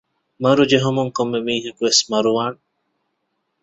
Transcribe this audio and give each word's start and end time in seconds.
މަރު 0.43 0.63
ޖެހުމުން 0.71 1.11
ކޮންމެ 1.17 1.39
މީހަކުވެސް 1.47 2.01
މަރުވާނެ 2.11 2.59